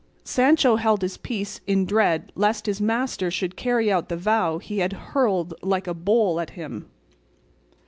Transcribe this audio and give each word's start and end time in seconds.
Sancho 0.23 0.77
held 0.77 1.03
his 1.03 1.15
peace 1.17 1.61
in 1.67 1.85
dread 1.85 2.31
lest 2.33 2.65
his 2.65 2.81
master 2.81 3.29
should 3.29 3.55
carry 3.55 3.91
out 3.91 4.09
the 4.09 4.17
vow 4.17 4.57
he 4.57 4.79
had 4.79 4.93
hurled 5.13 5.53
like 5.61 5.85
a 5.85 5.93
bowl 5.93 6.39
at 6.39 6.49
him. 6.57 6.89